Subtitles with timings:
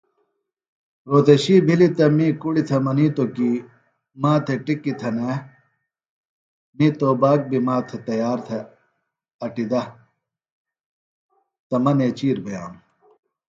[1.09, 3.57] رھوتشی بِھلیۡ تہ می کُڑیۡ تھےۡ منِیتوۡ کیۡ
[4.21, 5.31] ما تھےۡ ٹِکی تھنے،
[6.75, 8.59] می توباک بیۡ ما تھےۡ تیار تھہ
[9.45, 9.81] اٹیۡ دہ
[11.69, 12.81] تہ مہ نیچِیر بِئانوۡ